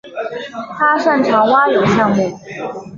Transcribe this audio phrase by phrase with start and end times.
[0.75, 2.39] 他擅长蛙泳项目。